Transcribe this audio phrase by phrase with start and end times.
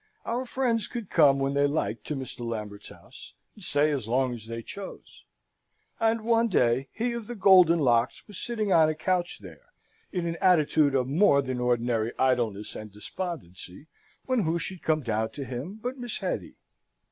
[0.25, 2.39] Our friends could come when they liked to Mr.
[2.39, 5.25] Lambert's house, and stay as long as they chose;
[5.99, 9.67] and, one day, he of the golden locks was sitting on a couch there,
[10.11, 13.85] in an attitude of more than ordinary idleness and despondency,
[14.25, 16.55] when who should come down to him but Miss Hetty?